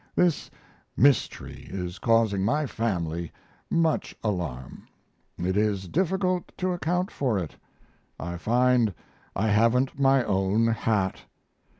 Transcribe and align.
This 0.15 0.49
mystery 0.97 1.67
is 1.69 1.99
causing 1.99 2.43
my 2.43 2.65
family 2.65 3.31
much 3.69 4.15
alarm. 4.23 4.87
It 5.37 5.55
is 5.55 5.87
difficult 5.87 6.51
to 6.57 6.73
account 6.73 7.11
for 7.11 7.37
it. 7.37 7.55
I 8.19 8.37
find 8.37 8.95
I 9.35 9.49
haven't 9.49 9.99
my 9.99 10.23
own 10.23 10.65
hat. 10.65 11.21